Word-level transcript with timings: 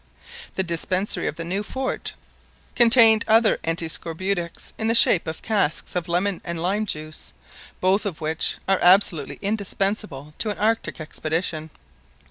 The 0.55 0.63
dispensary 0.63 1.27
of 1.27 1.35
the 1.35 1.43
new 1.43 1.61
fort 1.61 2.15
contained 2.75 3.23
other 3.27 3.59
antiscorbutics, 3.63 4.73
in 4.79 4.87
the 4.87 4.95
shape 4.95 5.27
of 5.27 5.43
casks 5.43 5.95
of 5.95 6.07
lemon 6.07 6.41
and 6.43 6.59
lime 6.59 6.87
juice, 6.87 7.33
both 7.79 8.07
of 8.07 8.19
which 8.19 8.57
are 8.67 8.79
absolutely 8.81 9.37
indispensable 9.43 10.33
to 10.39 10.49
an 10.49 10.57
Arctic 10.57 10.99
expedition. 10.99 11.69